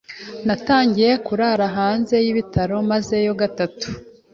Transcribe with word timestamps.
natangiye 0.45 1.11
kurara 1.25 1.65
hanze 1.77 2.15
y’ibitaro 2.25 2.75
mazeyo 2.89 3.33
gatatu 3.41 3.87